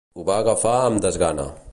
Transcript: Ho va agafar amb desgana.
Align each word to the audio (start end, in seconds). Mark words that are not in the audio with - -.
Ho 0.19 0.23
va 0.29 0.37
agafar 0.43 0.73
amb 0.87 1.03
desgana. 1.07 1.47